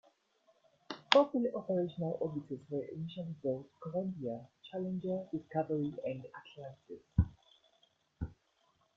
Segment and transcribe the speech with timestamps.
[1.11, 7.03] Four fully operational orbiters were initially built: "Columbia", "Challenger", "Discovery", and "Atlantis".